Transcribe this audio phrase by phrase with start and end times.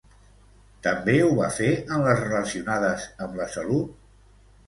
[0.87, 1.67] També ho va fer
[1.97, 3.93] en les relacionades amb la salut?